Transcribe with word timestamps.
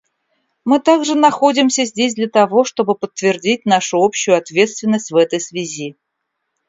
Мы 0.65 0.79
также 0.79 1.13
находимся 1.13 1.85
здесь 1.85 2.15
для 2.15 2.27
того, 2.27 2.63
чтобы 2.63 2.95
подтвердить 2.95 3.67
нашу 3.67 4.03
общую 4.03 4.35
ответственность 4.35 5.11
в 5.11 5.15
этой 5.15 5.39
связи. 5.39 5.95